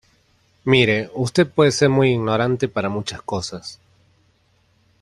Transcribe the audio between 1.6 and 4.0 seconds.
ser muy ignorante para muchas cosas,